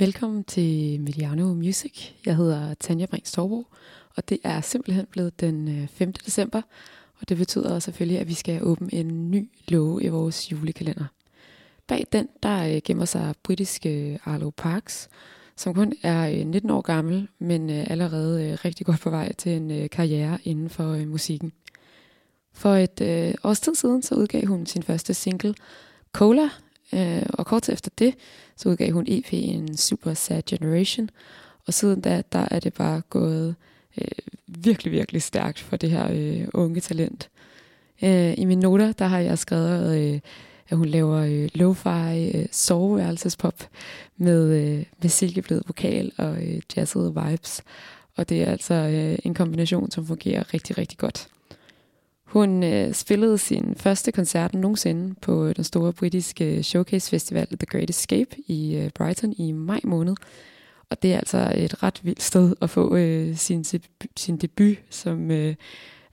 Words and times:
Velkommen 0.00 0.44
til 0.44 1.00
Mediano 1.00 1.54
Music. 1.54 2.10
Jeg 2.26 2.36
hedder 2.36 2.74
Tanja 2.74 3.06
Brink 3.06 3.24
Torbo, 3.24 3.66
og 4.16 4.28
det 4.28 4.38
er 4.44 4.60
simpelthen 4.60 5.06
blevet 5.06 5.40
den 5.40 5.68
øh, 5.68 5.88
5. 5.88 6.12
December, 6.12 6.62
og 7.20 7.28
det 7.28 7.36
betyder 7.36 7.78
selvfølgelig, 7.78 8.18
at 8.18 8.28
vi 8.28 8.34
skal 8.34 8.62
åbne 8.62 8.94
en 8.94 9.30
ny 9.30 9.48
låge 9.68 10.02
i 10.02 10.08
vores 10.08 10.52
julekalender. 10.52 11.04
Bag 11.86 12.06
den, 12.12 12.28
der 12.42 12.74
øh, 12.74 12.80
gemmer 12.84 13.04
sig 13.04 13.34
britiske 13.42 14.12
øh, 14.12 14.18
Arlo 14.24 14.50
Parks, 14.50 15.08
som 15.56 15.74
kun 15.74 15.92
er 16.02 16.44
19 16.44 16.70
år 16.70 16.80
gammel, 16.80 17.28
men 17.38 17.70
allerede 17.70 18.54
rigtig 18.54 18.86
godt 18.86 19.00
på 19.00 19.10
vej 19.10 19.32
til 19.32 19.52
en 19.52 19.88
karriere 19.88 20.38
inden 20.44 20.70
for 20.70 21.06
musikken. 21.06 21.52
For 22.52 22.74
et 22.74 23.00
øh, 23.00 23.34
års 23.44 23.60
tid 23.60 23.74
siden, 23.74 24.02
så 24.02 24.14
udgav 24.14 24.46
hun 24.46 24.66
sin 24.66 24.82
første 24.82 25.14
single, 25.14 25.54
Cola, 26.12 26.48
Øh, 26.92 27.22
og 27.28 27.46
kort 27.46 27.68
efter 27.68 27.90
det, 27.98 28.14
så 28.56 28.68
udgav 28.68 28.92
hun 28.92 29.06
EP'en 29.08 29.76
Super 29.76 30.14
Sad 30.14 30.42
Generation. 30.46 31.10
Og 31.66 31.74
siden 31.74 32.00
da, 32.00 32.22
der 32.32 32.48
er 32.50 32.60
det 32.60 32.74
bare 32.74 33.02
gået 33.10 33.54
øh, 33.98 34.08
virkelig, 34.46 34.92
virkelig 34.92 35.22
stærkt 35.22 35.58
for 35.58 35.76
det 35.76 35.90
her 35.90 36.08
øh, 36.12 36.48
unge 36.54 36.80
talent. 36.80 37.30
Øh, 38.02 38.34
I 38.38 38.44
mine 38.44 38.60
noter, 38.60 38.92
der 38.92 39.06
har 39.06 39.18
jeg 39.18 39.38
skrevet, 39.38 39.98
øh, 39.98 40.20
at 40.68 40.76
hun 40.76 40.86
laver 40.86 41.18
øh, 41.18 41.48
lo-fi 41.54 42.36
øh, 42.36 42.46
soveværelsespop 42.52 43.68
med, 44.16 44.48
øh, 44.60 44.84
med 45.02 45.10
silkeblød 45.10 45.62
vokal 45.66 46.12
og 46.18 46.42
øh, 46.42 46.60
jazzede 46.76 47.14
vibes. 47.14 47.62
Og 48.16 48.28
det 48.28 48.42
er 48.42 48.46
altså 48.46 48.74
øh, 48.74 49.18
en 49.24 49.34
kombination, 49.34 49.90
som 49.90 50.06
fungerer 50.06 50.54
rigtig, 50.54 50.78
rigtig 50.78 50.98
godt. 50.98 51.28
Hun 52.30 52.62
øh, 52.62 52.94
spillede 52.94 53.38
sin 53.38 53.74
første 53.76 54.12
koncert 54.12 54.54
nogensinde 54.54 55.14
på 55.22 55.46
øh, 55.46 55.56
den 55.56 55.64
store 55.64 55.92
britiske 55.92 56.56
øh, 56.56 56.62
showcase 56.62 57.10
festival 57.10 57.46
The 57.46 57.66
Great 57.66 57.90
Escape 57.90 58.36
i 58.46 58.76
øh, 58.76 58.90
Brighton 58.90 59.32
i 59.38 59.52
maj 59.52 59.80
måned. 59.84 60.14
Og 60.90 61.02
det 61.02 61.12
er 61.12 61.18
altså 61.18 61.52
et 61.56 61.82
ret 61.82 62.00
vildt 62.02 62.22
sted 62.22 62.54
at 62.62 62.70
få 62.70 62.96
øh, 62.96 63.36
sin, 63.36 63.64
sin 64.16 64.36
debut, 64.36 64.76
som 64.90 65.30
øh, 65.30 65.54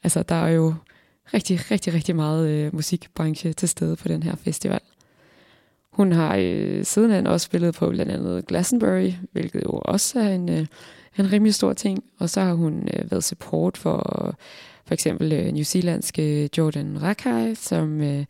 altså 0.04 0.24
der 0.24 0.36
er 0.36 0.50
jo 0.50 0.74
rigtig, 1.34 1.72
rigtig, 1.72 1.94
rigtig 1.94 2.16
meget 2.16 2.50
øh, 2.50 2.76
musikbranche 2.76 3.54
til 3.54 3.70
stede 3.70 3.96
på 3.96 4.08
den 4.08 4.24
her 4.24 4.36
festival. 4.36 4.82
Hun 5.92 6.12
har 6.12 6.36
øh, 6.40 6.86
sidenhen 6.86 7.28
også 7.28 7.46
spillet 7.46 7.76
på 7.76 7.90
blandt 7.90 8.12
andet 8.12 8.48
Glastonbury, 8.48 9.12
hvilket 9.32 9.64
jo 9.64 9.82
også 9.86 10.20
er 10.20 10.30
en, 10.30 10.50
øh, 10.50 10.66
en 11.18 11.32
rimelig 11.32 11.54
stor 11.54 11.74
ting. 11.74 12.04
Og 12.20 12.30
så 12.30 12.42
har 12.42 12.54
hun 12.54 12.90
øh, 12.94 13.12
været 13.12 13.24
support 13.24 13.78
for 13.78 14.36
for 14.88 14.94
eksempel 14.94 15.34
øh, 15.34 15.52
New 15.52 15.64
Zealandske 15.64 16.44
øh, 16.44 16.50
Jordan 16.58 17.02
Rakai, 17.02 17.56
som 17.56 18.02
øh, 18.02 18.26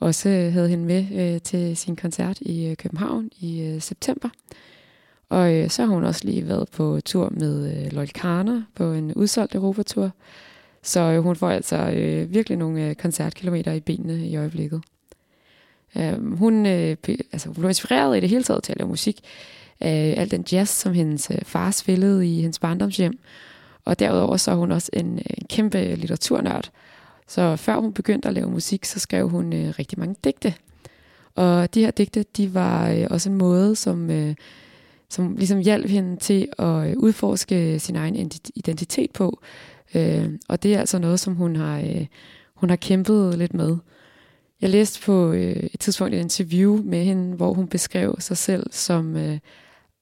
også 0.00 0.28
havde 0.28 0.68
hende 0.68 0.84
med 0.84 1.34
øh, 1.34 1.40
til 1.40 1.76
sin 1.76 1.96
koncert 1.96 2.40
i 2.40 2.66
øh, 2.66 2.76
København 2.76 3.30
i 3.40 3.62
øh, 3.62 3.80
september. 3.80 4.28
Og 5.28 5.54
øh, 5.54 5.70
så 5.70 5.82
har 5.82 5.94
hun 5.94 6.04
også 6.04 6.24
lige 6.24 6.48
været 6.48 6.68
på 6.68 7.00
tur 7.04 7.28
med 7.30 7.84
øh, 7.84 7.92
Lloyd 7.92 8.06
Karner 8.06 8.62
på 8.74 8.92
en 8.92 9.14
udsolgt 9.14 9.54
Europatur. 9.54 10.10
Så 10.82 11.00
øh, 11.00 11.22
hun 11.22 11.36
får 11.36 11.50
altså 11.50 11.76
øh, 11.76 12.34
virkelig 12.34 12.58
nogle 12.58 12.88
øh, 12.88 12.94
koncertkilometer 12.94 13.72
i 13.72 13.80
benene 13.80 14.26
i 14.26 14.36
øjeblikket. 14.36 14.82
Øh, 15.96 16.36
hun, 16.36 16.66
øh, 16.66 16.96
altså, 17.32 17.48
hun 17.48 17.54
blev 17.54 17.68
inspireret 17.68 18.16
i 18.16 18.20
det 18.20 18.28
hele 18.28 18.44
taget 18.44 18.62
til 18.62 18.72
at 18.72 18.78
lave 18.78 18.88
musik 18.88 19.20
af 19.80 20.14
al 20.16 20.30
den 20.30 20.44
jazz, 20.52 20.70
som 20.70 20.92
hendes 20.92 21.30
øh, 21.30 21.38
far 21.42 21.70
spillede 21.70 22.26
i 22.26 22.40
hendes 22.40 22.58
barndomshjem. 22.58 23.18
Og 23.84 23.98
derudover 23.98 24.36
så 24.36 24.50
er 24.50 24.54
hun 24.54 24.72
også 24.72 24.90
en, 24.92 25.18
øh, 25.18 25.24
en 25.38 25.46
kæmpe 25.50 25.94
litteraturnørd. 25.94 26.70
Så 27.28 27.56
før 27.56 27.76
hun 27.76 27.92
begyndte 27.92 28.28
at 28.28 28.34
lave 28.34 28.50
musik, 28.50 28.84
så 28.84 28.98
skrev 28.98 29.28
hun 29.28 29.52
øh, 29.52 29.74
rigtig 29.78 29.98
mange 29.98 30.14
digte. 30.24 30.54
Og 31.34 31.74
de 31.74 31.80
her 31.80 31.90
digte, 31.90 32.24
de 32.36 32.54
var 32.54 32.88
øh, 32.88 33.06
også 33.10 33.30
en 33.30 33.38
måde, 33.38 33.76
som, 33.76 34.10
øh, 34.10 34.34
som 35.08 35.36
ligesom 35.36 35.58
hjalp 35.58 35.90
hende 35.90 36.16
til 36.16 36.48
at 36.58 36.90
øh, 36.90 36.96
udforske 36.96 37.78
sin 37.78 37.96
egen 37.96 38.30
identitet 38.54 39.10
på. 39.10 39.40
Øh, 39.94 40.30
og 40.48 40.62
det 40.62 40.74
er 40.74 40.80
altså 40.80 40.98
noget, 40.98 41.20
som 41.20 41.34
hun 41.34 41.56
har, 41.56 41.78
øh, 41.78 42.06
hun 42.54 42.68
har 42.68 42.76
kæmpet 42.76 43.38
lidt 43.38 43.54
med. 43.54 43.76
Jeg 44.60 44.70
læste 44.70 45.02
på 45.02 45.32
øh, 45.32 45.68
et 45.72 45.80
tidspunkt 45.80 46.14
et 46.14 46.20
interview 46.20 46.82
med 46.84 47.04
hende, 47.04 47.36
hvor 47.36 47.52
hun 47.52 47.68
beskrev 47.68 48.16
sig 48.18 48.36
selv 48.36 48.66
som 48.70 49.16
øh, 49.16 49.38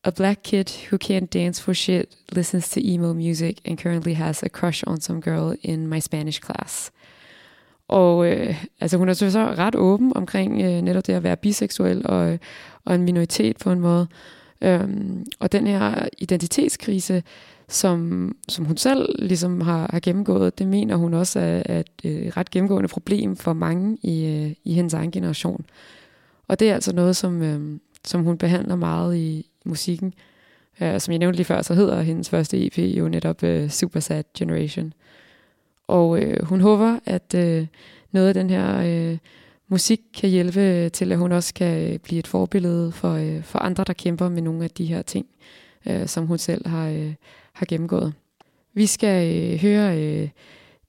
A 0.05 0.11
black 0.11 0.43
kid 0.43 0.65
who 0.91 0.99
can't 0.99 1.27
dance 1.27 1.63
for 1.63 1.73
shit 1.73 2.07
listens 2.33 2.69
to 2.69 2.81
emo 2.81 3.13
music 3.13 3.61
and 3.65 3.79
currently 3.79 4.15
has 4.15 4.43
a 4.43 4.49
crush 4.49 4.83
on 4.87 5.01
some 5.01 5.21
girl 5.21 5.55
in 5.63 5.87
my 5.87 6.01
Spanish 6.01 6.41
class. 6.41 6.91
Og 7.89 8.27
øh, 8.27 8.65
altså 8.81 8.97
hun 8.97 9.09
er 9.09 9.13
så 9.13 9.55
ret 9.59 9.75
åben 9.75 10.13
omkring 10.17 10.63
øh, 10.63 10.83
netop 10.83 11.07
det 11.07 11.13
at 11.13 11.23
være 11.23 11.37
biseksuel 11.37 12.07
og, 12.07 12.39
og 12.85 12.95
en 12.95 13.03
minoritet 13.03 13.57
på 13.57 13.71
en 13.71 13.81
måde. 13.81 14.07
Øhm, 14.63 15.27
og 15.41 15.53
den 15.53 15.67
her 15.67 16.09
identitetskrise, 16.19 17.23
som, 17.69 18.33
som 18.49 18.65
hun 18.65 18.77
selv 18.77 19.15
ligesom 19.19 19.61
har, 19.61 19.91
har 19.93 20.01
gennemgået, 20.01 20.59
det 20.59 20.67
mener 20.67 20.97
hun 20.97 21.15
også 21.15 21.41
er, 21.41 21.63
er 21.67 21.81
et 21.81 21.91
øh, 22.05 22.33
ret 22.37 22.51
gennemgående 22.51 22.89
problem 22.89 23.37
for 23.37 23.53
mange 23.53 23.99
i, 24.03 24.27
øh, 24.27 24.53
i 24.65 24.73
hendes 24.75 24.95
egen 24.95 25.11
generation. 25.11 25.65
Og 26.49 26.61
det 26.61 26.71
er 26.71 26.75
altså 26.75 26.95
noget, 26.95 27.17
som, 27.17 27.43
øh, 27.43 27.79
som 28.05 28.23
hun 28.23 28.39
behandler 28.39 28.77
meget 28.77 29.17
i, 29.17 29.47
musikken. 29.65 30.15
Uh, 30.81 30.99
som 30.99 31.13
jeg 31.13 31.19
nævnte 31.19 31.37
lige 31.37 31.45
før, 31.45 31.63
så 31.63 31.75
hedder 31.75 32.03
hendes 32.03 32.31
første 32.31 32.67
EP 32.67 32.79
jo 32.79 33.09
netop 33.09 33.43
øh, 33.43 33.65
uh, 33.65 33.71
Super 33.71 34.01
Sad 34.01 34.25
Generation. 34.39 34.93
Og 35.89 36.09
uh, 36.09 36.43
hun 36.43 36.61
håber, 36.61 36.99
at 37.05 37.35
uh, 37.35 37.67
noget 38.13 38.29
af 38.29 38.35
den 38.35 38.51
her 38.51 39.11
uh, 39.13 39.19
musik 39.69 40.01
kan 40.15 40.31
hjælpe 40.31 40.89
til, 40.89 41.13
at 41.13 41.19
hun 41.19 41.33
også 41.33 41.55
kan 41.55 42.01
blive 42.03 42.19
et 42.19 42.27
forbillede 42.27 42.93
for, 42.93 43.19
uh, 43.19 43.43
for 43.43 43.59
andre, 43.59 43.85
der 43.85 43.93
kæmper 43.93 44.29
med 44.29 44.43
nogle 44.43 44.65
af 44.65 44.71
de 44.71 44.87
her 44.87 45.03
ting, 45.03 45.27
uh, 45.87 46.07
som 46.07 46.27
hun 46.27 46.39
selv 46.39 46.69
har, 46.69 46.91
uh, 46.91 47.13
har 47.53 47.67
gennemgået. 47.67 48.15
Vi 48.75 48.87
skal 48.87 49.53
uh, 49.53 49.61
høre 49.61 49.97
uh, 49.97 50.29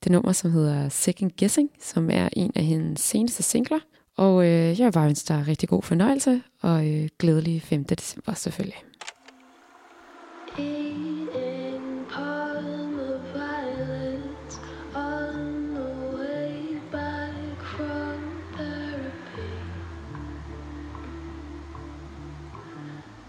det 0.03 0.11
nummer, 0.11 0.31
som 0.31 0.51
hedder 0.51 0.89
Second 0.89 1.31
Guessing, 1.39 1.69
som 1.79 2.09
er 2.09 2.29
en 2.33 2.51
af 2.55 2.63
hendes 2.63 2.99
seneste 2.99 3.43
singler. 3.43 3.79
Og 4.17 4.45
øh, 4.45 4.79
jeg 4.79 4.85
vil 4.85 4.91
bare 4.91 5.09
ønske 5.09 5.33
dig 5.33 5.47
rigtig 5.47 5.69
god 5.69 5.81
fornøjelse, 5.81 6.41
og 6.61 6.87
øh, 6.87 7.09
glædelig 7.19 7.61
5. 7.61 7.83
december 7.83 8.33
selvfølgelig. 8.33 8.83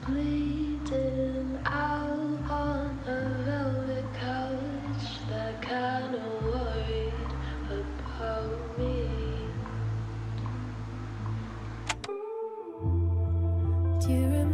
bleeding 0.06 1.23
in 14.08 14.50
my 14.50 14.53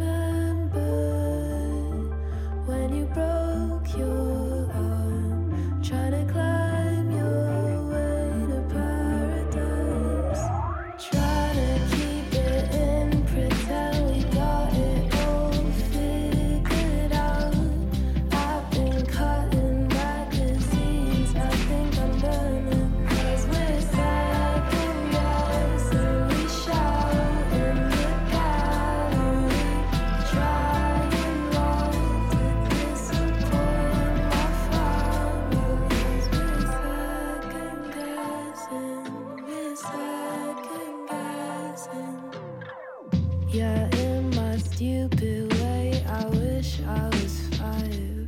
away. 45.41 46.03
I 46.07 46.25
wish 46.27 46.79
I 46.87 47.09
was 47.09 47.47
five. 47.57 48.20